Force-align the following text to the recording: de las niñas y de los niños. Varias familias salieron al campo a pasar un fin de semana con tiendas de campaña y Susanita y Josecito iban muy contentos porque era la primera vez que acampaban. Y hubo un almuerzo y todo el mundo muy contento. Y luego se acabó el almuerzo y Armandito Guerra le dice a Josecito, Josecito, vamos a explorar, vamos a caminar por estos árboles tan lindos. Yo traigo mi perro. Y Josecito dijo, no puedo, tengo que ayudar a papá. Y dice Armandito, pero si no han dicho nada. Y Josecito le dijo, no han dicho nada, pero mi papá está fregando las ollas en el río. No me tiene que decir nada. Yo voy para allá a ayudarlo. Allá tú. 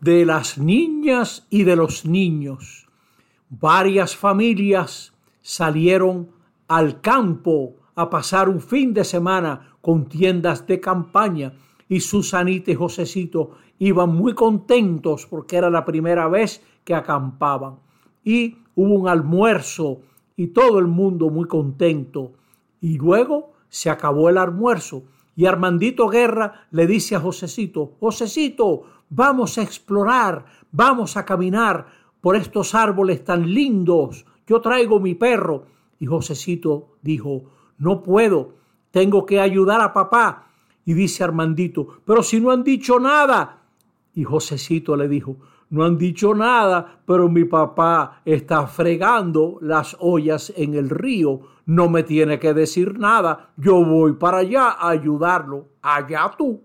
de 0.00 0.26
las 0.26 0.58
niñas 0.58 1.46
y 1.50 1.64
de 1.64 1.76
los 1.76 2.04
niños. 2.04 2.86
Varias 3.48 4.16
familias 4.16 5.12
salieron 5.40 6.28
al 6.68 7.00
campo 7.00 7.74
a 7.94 8.10
pasar 8.10 8.48
un 8.48 8.60
fin 8.60 8.92
de 8.92 9.04
semana 9.04 9.76
con 9.80 10.06
tiendas 10.06 10.66
de 10.66 10.80
campaña 10.80 11.52
y 11.88 12.00
Susanita 12.00 12.70
y 12.70 12.74
Josecito 12.74 13.52
iban 13.78 14.14
muy 14.14 14.34
contentos 14.34 15.26
porque 15.26 15.56
era 15.56 15.70
la 15.70 15.84
primera 15.84 16.28
vez 16.28 16.62
que 16.84 16.94
acampaban. 16.94 17.78
Y 18.24 18.56
hubo 18.74 18.94
un 18.94 19.08
almuerzo 19.08 20.00
y 20.36 20.48
todo 20.48 20.78
el 20.78 20.86
mundo 20.86 21.30
muy 21.30 21.46
contento. 21.46 22.32
Y 22.80 22.98
luego 22.98 23.52
se 23.68 23.90
acabó 23.90 24.28
el 24.28 24.38
almuerzo 24.38 25.04
y 25.36 25.46
Armandito 25.46 26.08
Guerra 26.08 26.66
le 26.70 26.86
dice 26.86 27.16
a 27.16 27.20
Josecito, 27.20 27.96
Josecito, 27.98 28.84
vamos 29.10 29.58
a 29.58 29.62
explorar, 29.62 30.44
vamos 30.70 31.16
a 31.16 31.24
caminar 31.24 31.86
por 32.20 32.36
estos 32.36 32.74
árboles 32.74 33.24
tan 33.24 33.52
lindos. 33.52 34.24
Yo 34.46 34.60
traigo 34.60 35.00
mi 35.00 35.14
perro. 35.14 35.66
Y 35.98 36.06
Josecito 36.06 36.96
dijo, 37.02 37.44
no 37.78 38.02
puedo, 38.02 38.54
tengo 38.90 39.26
que 39.26 39.40
ayudar 39.40 39.80
a 39.80 39.92
papá. 39.92 40.50
Y 40.84 40.94
dice 40.94 41.24
Armandito, 41.24 42.00
pero 42.04 42.22
si 42.22 42.40
no 42.40 42.50
han 42.50 42.62
dicho 42.62 43.00
nada. 43.00 43.63
Y 44.14 44.24
Josecito 44.24 44.96
le 44.96 45.08
dijo, 45.08 45.36
no 45.70 45.84
han 45.84 45.98
dicho 45.98 46.34
nada, 46.34 47.00
pero 47.04 47.28
mi 47.28 47.44
papá 47.44 48.20
está 48.24 48.66
fregando 48.66 49.58
las 49.60 49.96
ollas 49.98 50.52
en 50.56 50.74
el 50.74 50.90
río. 50.90 51.40
No 51.66 51.88
me 51.88 52.02
tiene 52.02 52.38
que 52.38 52.54
decir 52.54 52.98
nada. 52.98 53.50
Yo 53.56 53.84
voy 53.84 54.12
para 54.12 54.38
allá 54.38 54.68
a 54.70 54.90
ayudarlo. 54.90 55.68
Allá 55.82 56.30
tú. 56.36 56.62